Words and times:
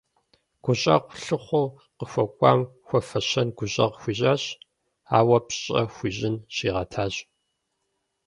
Гущӏэгъу 0.63 1.09
лъыхъуэу 1.23 1.67
къыхуэкӏуам 1.97 2.59
хуэфащэн 2.87 3.47
гущӏэгъу 3.57 3.99
хуищӏащ, 4.01 4.43
ауэ 5.17 5.37
пщӏэ 5.47 5.81
хуищӏын 5.95 6.35
щигъэтащ. 6.55 7.15